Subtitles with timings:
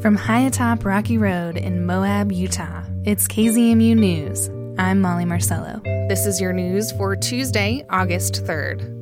[0.00, 4.48] From high atop Rocky Road in Moab, Utah, it's KZMU News.
[4.78, 5.82] I'm Molly Marcello.
[6.08, 8.99] This is your news for Tuesday, August 3rd.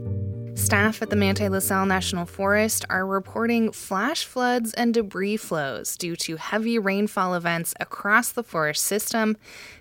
[0.59, 5.97] Staff at the Manti La Sal National Forest are reporting flash floods and debris flows
[5.97, 9.37] due to heavy rainfall events across the forest system,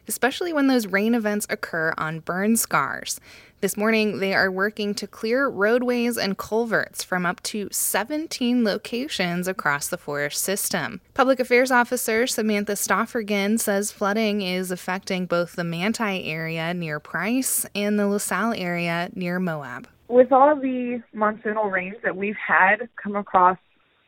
[0.08, 3.20] especially when those rain events occur on burn scars.
[3.60, 9.48] This morning, they are working to clear roadways and culverts from up to 17 locations
[9.48, 11.02] across the forest system.
[11.16, 17.66] Public Affairs Officer Samantha Stoffergen says flooding is affecting both the Manti area near Price
[17.74, 22.36] and the La Sal area near Moab with all of the monsoonal rains that we've
[22.36, 23.58] had come across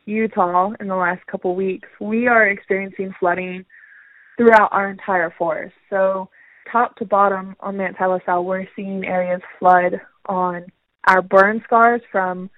[0.06, 3.64] Utah in the last couple weeks, we are experiencing flooding
[4.36, 5.74] throughout our entire forest.
[5.90, 6.28] So,
[6.70, 10.66] top to bottom on Manti La Sal, we're seeing areas flood on
[11.06, 12.50] our burn scars from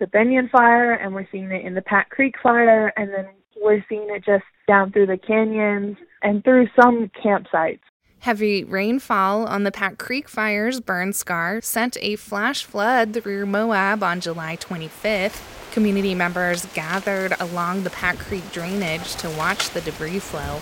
[0.00, 3.26] the Benyon fire, and we're seeing it in the Pack Creek fire, and then
[3.60, 7.80] we're seeing it just down through the canyons and through some campsites.
[8.26, 14.02] Heavy rainfall on the Pack Creek fire's burn scar sent a flash flood through Moab
[14.02, 15.40] on July 25th.
[15.70, 20.58] Community members gathered along the Pack Creek drainage to watch the debris flow.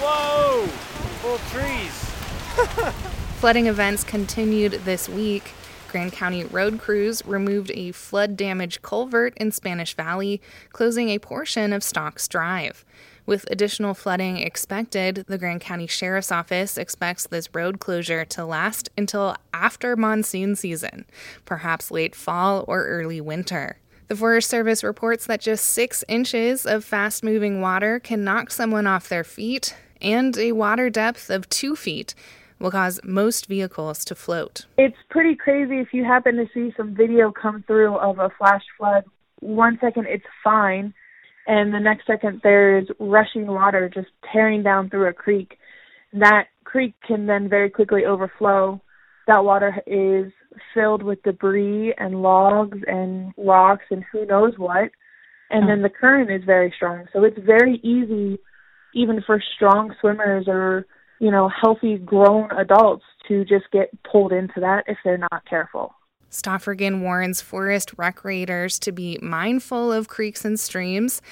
[0.00, 0.66] Whoa!
[1.22, 1.92] Full trees.
[3.38, 5.52] Flooding events continued this week.
[5.86, 11.72] Grand County road crews removed a flood damaged culvert in Spanish Valley, closing a portion
[11.72, 12.84] of Stocks Drive.
[13.26, 18.88] With additional flooding expected, the Grand County Sheriff's Office expects this road closure to last
[18.96, 21.04] until after monsoon season,
[21.44, 23.78] perhaps late fall or early winter.
[24.06, 28.86] The Forest Service reports that just six inches of fast moving water can knock someone
[28.86, 32.14] off their feet, and a water depth of two feet
[32.60, 34.66] will cause most vehicles to float.
[34.78, 38.62] It's pretty crazy if you happen to see some video come through of a flash
[38.78, 39.02] flood.
[39.40, 40.94] One second it's fine,
[41.46, 45.56] and the next second there's rushing water just tearing down through a creek.
[46.12, 48.80] That creek can then very quickly overflow.
[49.26, 50.32] That water is
[50.74, 54.90] filled with debris and logs and rocks and who knows what.
[55.48, 57.04] And then the current is very strong.
[57.12, 58.38] So it's very easy,
[58.94, 60.86] even for strong swimmers or,
[61.20, 65.94] you know, healthy grown adults to just get pulled into that if they're not careful.
[66.30, 71.22] Stoffergen warns forest recreators to be mindful of creeks and streams,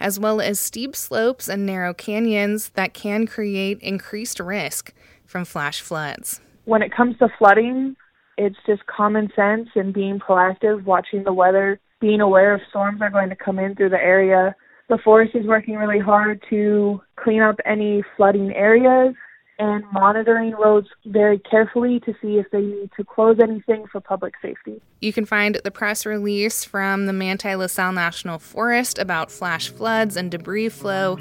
[0.00, 4.92] as well as steep slopes and narrow canyons that can create increased risk
[5.24, 6.40] from flash floods.
[6.64, 7.96] When it comes to flooding,
[8.36, 13.10] it's just common sense and being proactive, watching the weather, being aware if storms are
[13.10, 14.54] going to come in through the area.
[14.88, 19.14] The forest is working really hard to clean up any flooding areas
[19.58, 24.34] and monitoring roads very carefully to see if they need to close anything for public
[24.40, 24.80] safety.
[25.00, 29.68] You can find the press release from the Manti La Sal National Forest about flash
[29.68, 31.18] floods and debris flow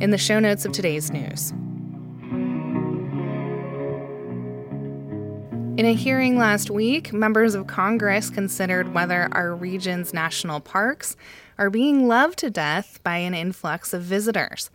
[0.00, 1.52] in the show notes of today's news.
[5.78, 11.16] In a hearing last week, members of Congress considered whether our region's national parks
[11.56, 14.70] are being loved to death by an influx of visitors.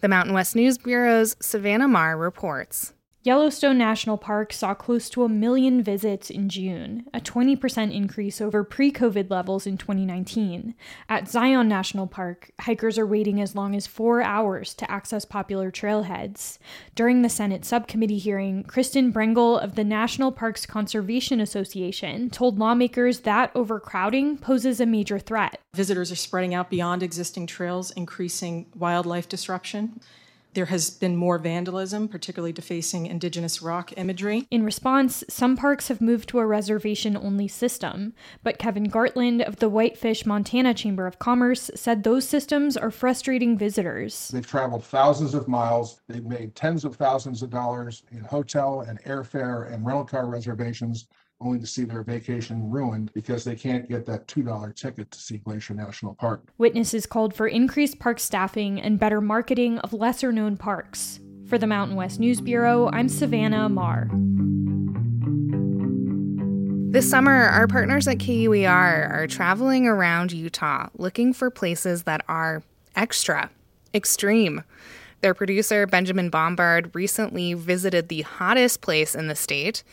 [0.00, 2.92] The Mountain West News Bureau's Savannah Maher reports.
[3.26, 8.62] Yellowstone National Park saw close to a million visits in June, a 20% increase over
[8.62, 10.76] pre COVID levels in 2019.
[11.08, 15.72] At Zion National Park, hikers are waiting as long as four hours to access popular
[15.72, 16.58] trailheads.
[16.94, 23.22] During the Senate subcommittee hearing, Kristen Brengel of the National Parks Conservation Association told lawmakers
[23.22, 25.60] that overcrowding poses a major threat.
[25.74, 30.00] Visitors are spreading out beyond existing trails, increasing wildlife disruption.
[30.56, 34.48] There has been more vandalism, particularly defacing indigenous rock imagery.
[34.50, 39.56] In response, some parks have moved to a reservation only system, but Kevin Gartland of
[39.56, 44.28] the Whitefish Montana Chamber of Commerce said those systems are frustrating visitors.
[44.28, 48.98] They've traveled thousands of miles, they've made tens of thousands of dollars in hotel and
[49.02, 51.06] airfare and rental car reservations
[51.40, 55.38] only to see their vacation ruined because they can't get that $2 ticket to see
[55.38, 56.48] Glacier National Park.
[56.58, 61.20] Witnesses called for increased park staffing and better marketing of lesser known parks.
[61.46, 64.10] For the Mountain West News Bureau, I'm Savannah Maher.
[66.90, 72.62] This summer, our partners at KUER are traveling around Utah looking for places that are
[72.96, 73.50] extra,
[73.92, 74.64] extreme.
[75.20, 79.84] Their producer, Benjamin Bombard, recently visited the hottest place in the state.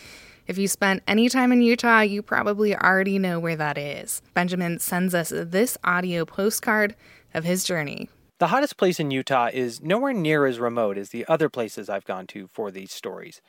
[0.45, 4.21] If you spent any time in Utah, you probably already know where that is.
[4.33, 6.95] Benjamin sends us this audio postcard
[7.33, 8.09] of his journey.
[8.39, 12.03] The hottest place in Utah is nowhere near as remote as the other places I've
[12.03, 13.41] gone to for these stories.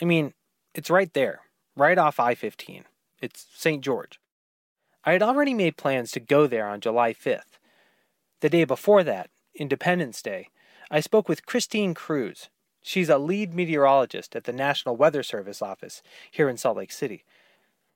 [0.00, 0.32] I mean,
[0.74, 1.40] it's right there,
[1.76, 2.84] right off I 15.
[3.20, 3.84] It's St.
[3.84, 4.18] George.
[5.04, 7.58] I had already made plans to go there on July 5th.
[8.40, 10.48] The day before that, Independence Day,
[10.90, 12.48] I spoke with Christine Cruz.
[12.82, 17.24] She's a lead meteorologist at the National Weather Service office here in Salt Lake City.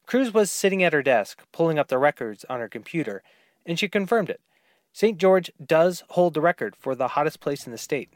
[0.06, 3.22] Cruz was sitting at her desk, pulling up the records on her computer,
[3.64, 4.40] and she confirmed it.
[4.92, 5.18] St.
[5.18, 8.10] George does hold the record for the hottest place in the state.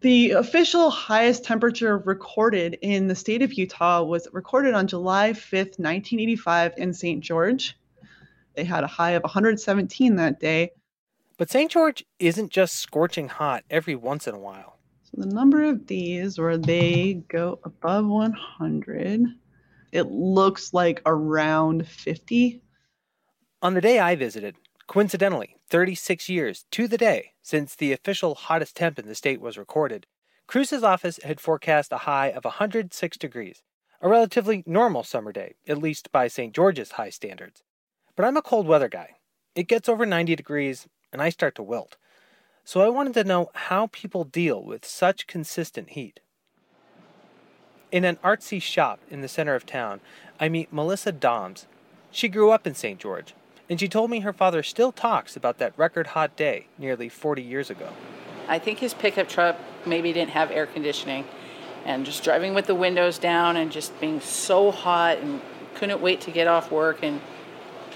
[0.00, 5.78] The official highest temperature recorded in the state of Utah was recorded on July 5th,
[5.78, 7.22] 1985, in St.
[7.22, 7.76] George.
[8.54, 10.72] They had a high of 117 that day.
[11.36, 11.70] But St.
[11.70, 14.71] George isn't just scorching hot every once in a while.
[15.14, 19.26] So the number of these where they go above 100,
[19.92, 22.62] it looks like around 50.
[23.60, 24.56] On the day I visited,
[24.86, 29.58] coincidentally, 36 years to the day since the official hottest temp in the state was
[29.58, 30.06] recorded,
[30.46, 33.62] Cruz's office had forecast a high of 106 degrees,
[34.00, 36.54] a relatively normal summer day, at least by St.
[36.54, 37.62] George's high standards.
[38.16, 39.16] But I'm a cold weather guy.
[39.54, 41.96] It gets over 90 degrees, and I start to wilt.
[42.64, 46.20] So I wanted to know how people deal with such consistent heat.
[47.90, 50.00] In an artsy shop in the center of town,
[50.40, 51.66] I meet Melissa Doms.
[52.10, 52.98] She grew up in St.
[52.98, 53.34] George
[53.72, 57.42] and she told me her father still talks about that record hot day nearly 40
[57.42, 57.88] years ago.
[58.46, 59.56] I think his pickup truck
[59.86, 61.24] maybe didn't have air conditioning,
[61.86, 65.40] and just driving with the windows down and just being so hot and
[65.74, 67.20] couldn't wait to get off work and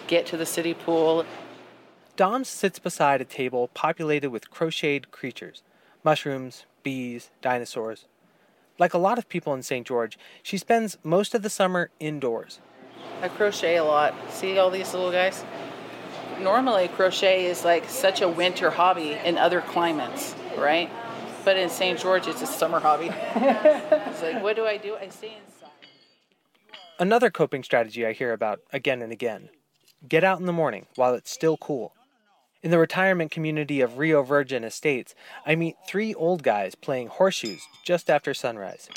[0.07, 1.27] get to the city pool.
[2.17, 5.63] Doms sits beside a table populated with crocheted creatures
[6.03, 8.07] mushrooms, bees, dinosaurs.
[8.79, 9.85] Like a lot of people in St.
[9.85, 12.61] George, she spends most of the summer indoors,
[13.23, 14.15] I crochet a lot.
[14.31, 15.45] See all these little guys?
[16.41, 20.91] Normally, crochet is like such a winter hobby in other climates, right?
[21.45, 21.99] But in St.
[21.99, 23.11] George, it's a summer hobby.
[23.35, 24.97] it's like, what do I do?
[24.97, 25.71] I stay inside.
[26.99, 29.49] Another coping strategy I hear about again and again
[30.07, 31.96] get out in the morning while it's still cool.
[32.67, 35.15] In the retirement community of Rio Virgin Estates,
[35.47, 38.89] I meet three old guys playing horseshoes just after sunrise.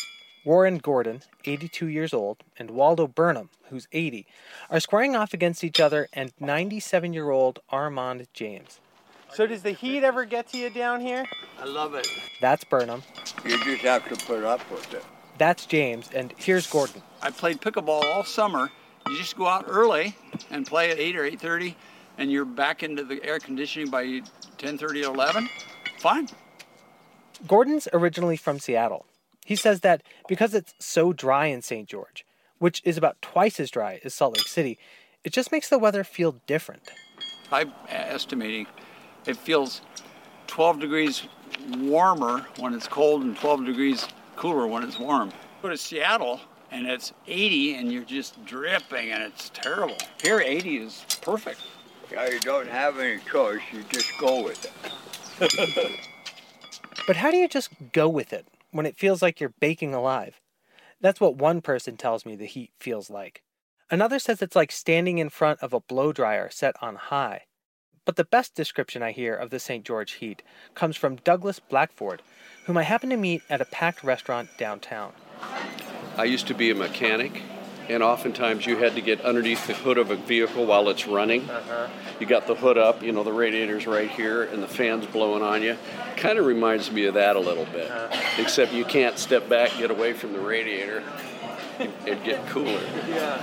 [0.43, 4.25] Warren Gordon, 82 years old, and Waldo Burnham, who's 80,
[4.71, 8.79] are squaring off against each other and 97 year old Armand James.
[9.35, 11.27] So, does the heat ever get to you down here?
[11.61, 12.07] I love it.
[12.41, 13.03] That's Burnham.
[13.45, 15.05] You just have to put up with it.
[15.37, 17.03] That's James, and here's Gordon.
[17.21, 18.71] I played pickleball all summer.
[19.07, 20.15] You just go out early
[20.49, 21.75] and play at 8 or 8.30,
[22.19, 25.49] and you're back into the air conditioning by 10.30 or 11.
[25.99, 26.27] Fine.
[27.47, 29.05] Gordon's originally from Seattle.
[29.45, 31.87] He says that because it's so dry in St.
[31.87, 32.25] George,
[32.59, 34.77] which is about twice as dry as Salt Lake City,
[35.23, 36.91] it just makes the weather feel different.
[37.51, 38.67] I'm estimating
[39.25, 39.81] it feels
[40.47, 41.23] 12 degrees
[41.77, 45.31] warmer when it's cold and 12 degrees cooler when it's warm.
[45.61, 49.97] Go to Seattle and it's 80 and you're just dripping and it's terrible.
[50.21, 51.61] Here 80 is perfect.
[52.11, 56.01] Yeah, you don't have any choice, you just go with it.
[57.07, 58.45] but how do you just go with it?
[58.71, 60.39] when it feels like you're baking alive.
[61.01, 63.41] That's what one person tells me the heat feels like.
[63.89, 67.43] Another says it's like standing in front of a blow dryer set on high.
[68.05, 69.85] But the best description I hear of the St.
[69.85, 70.41] George heat
[70.75, 72.21] comes from Douglas Blackford,
[72.65, 75.13] whom I happened to meet at a packed restaurant downtown.
[76.17, 77.41] I used to be a mechanic
[77.89, 81.49] and oftentimes you had to get underneath the hood of a vehicle while it's running.
[81.49, 81.87] Uh-huh.
[82.19, 85.41] You got the hood up, you know, the radiator's right here, and the fan's blowing
[85.41, 85.75] on you.
[86.15, 88.41] Kind of reminds me of that a little bit, uh-huh.
[88.41, 91.03] except you can't step back, get away from the radiator,
[91.79, 92.79] and, and get cooler.
[93.07, 93.41] Yeah.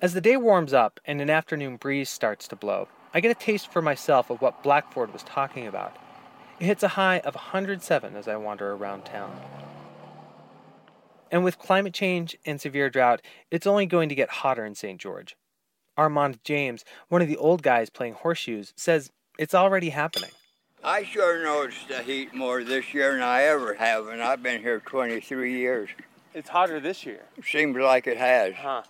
[0.00, 3.34] As the day warms up and an afternoon breeze starts to blow, I get a
[3.34, 5.96] taste for myself of what Blackford was talking about.
[6.58, 9.38] It hits a high of 107 as I wander around town.
[11.32, 15.00] And with climate change and severe drought, it's only going to get hotter in St.
[15.00, 15.34] George.
[15.96, 20.30] Armand James, one of the old guys playing horseshoes, says it's already happening.
[20.84, 24.60] I sure noticed the heat more this year than I ever have, and I've been
[24.60, 25.88] here 23 years.
[26.34, 27.22] It's hotter this year.
[27.44, 28.54] Seems like it has.
[28.54, 28.82] Huh.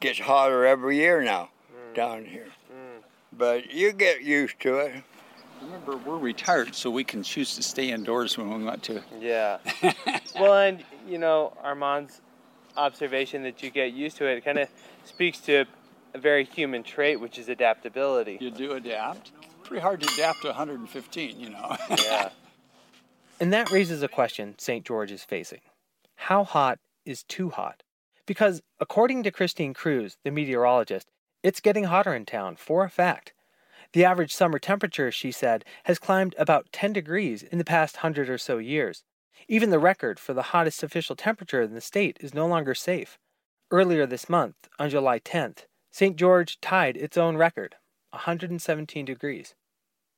[0.00, 1.94] Gets hotter every year now mm.
[1.94, 2.48] down here.
[2.70, 3.02] Mm.
[3.32, 5.04] But you get used to it.
[5.64, 9.02] Remember, we're retired, so we can choose to stay indoors when we want to.
[9.20, 9.58] Yeah.
[10.34, 12.20] well, and you know, Armand's
[12.76, 14.68] observation that you get used to it kind of
[15.04, 15.64] speaks to
[16.14, 18.38] a very human trait, which is adaptability.
[18.40, 19.32] You do adapt.
[19.64, 21.76] Pretty hard to adapt to 115, you know.
[22.02, 22.30] yeah.
[23.40, 24.84] And that raises a question St.
[24.84, 25.60] George is facing.
[26.16, 27.82] How hot is too hot?
[28.26, 31.08] Because according to Christine Cruz, the meteorologist,
[31.42, 33.32] it's getting hotter in town for a fact.
[33.92, 38.30] The average summer temperature, she said, has climbed about 10 degrees in the past hundred
[38.30, 39.04] or so years.
[39.48, 43.18] Even the record for the hottest official temperature in the state is no longer safe.
[43.70, 46.16] Earlier this month, on July 10th, St.
[46.16, 47.76] George tied its own record,
[48.10, 49.54] 117 degrees.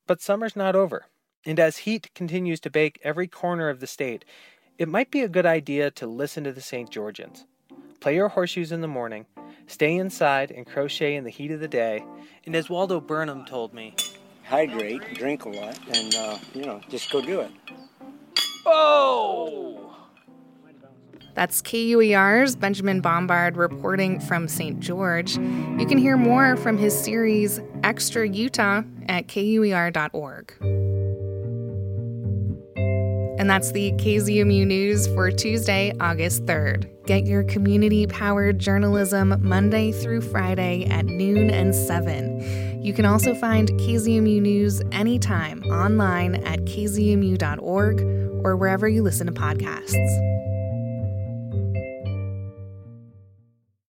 [0.07, 1.07] But summer's not over,
[1.45, 4.23] and as heat continues to bake every corner of the state,
[4.77, 6.89] it might be a good idea to listen to the St.
[6.89, 7.45] Georgians.
[7.99, 9.25] Play your horseshoes in the morning,
[9.67, 12.03] stay inside and crochet in the heat of the day,
[12.45, 13.95] and as Waldo Burnham told me,
[14.43, 17.51] hydrate, drink a lot, and, uh, you know, just go do it.
[18.65, 19.95] Oh!
[21.33, 24.79] That's KUER's Benjamin Bombard reporting from St.
[24.79, 25.35] George.
[25.35, 30.84] You can hear more from his series Extra Utah at KUER.org.
[33.45, 36.89] And that's the KZMU News for Tuesday, August 3rd.
[37.05, 42.81] Get your community powered journalism Monday through Friday at noon and 7.
[42.83, 48.01] You can also find KZMU News anytime online at kzmu.org
[48.43, 50.54] or wherever you listen to podcasts.